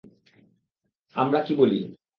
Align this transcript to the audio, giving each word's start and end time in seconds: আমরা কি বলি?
আমরা 1.15 1.39
কি 1.45 1.53
বলি? 1.55 1.79